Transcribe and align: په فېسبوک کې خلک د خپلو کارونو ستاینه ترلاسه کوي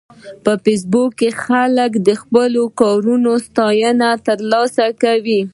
په 0.43 0.51
فېسبوک 0.63 1.11
کې 1.19 1.29
خلک 1.43 1.91
د 2.07 2.09
خپلو 2.21 2.63
کارونو 2.79 3.31
ستاینه 3.45 4.09
ترلاسه 4.27 4.85
کوي 5.01 5.41